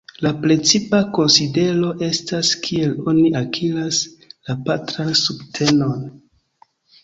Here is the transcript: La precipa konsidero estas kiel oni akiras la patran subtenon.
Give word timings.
La 0.25 0.29
precipa 0.43 1.01
konsidero 1.17 1.89
estas 2.07 2.51
kiel 2.65 2.97
oni 3.13 3.27
akiras 3.43 4.03
la 4.33 4.59
patran 4.71 5.15
subtenon. 5.25 6.05